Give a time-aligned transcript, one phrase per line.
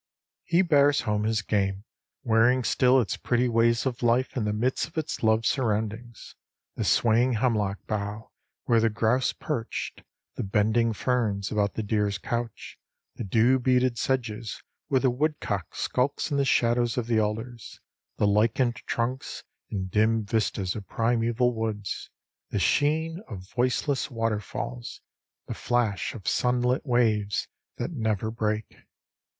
[0.45, 1.83] He bears home his game,
[2.23, 6.33] wearing still its pretty ways of life in the midst of its loved surroundings,
[6.75, 8.31] the swaying hemlock bough
[8.63, 10.01] where the grouse perched,
[10.37, 12.79] the bending ferns about the deer's couch,
[13.17, 17.79] the dew beaded sedges where the woodcock skulks in the shadows of the alders,
[18.17, 22.09] the lichened trunks and dim vistas of primeval woods,
[22.49, 24.99] the sheen of voiceless waterfalls,
[25.45, 27.47] the flash of sunlit waves
[27.77, 28.77] that never break.